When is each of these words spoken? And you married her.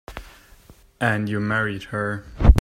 And 0.99 1.29
you 1.29 1.39
married 1.39 1.83
her. 1.83 2.25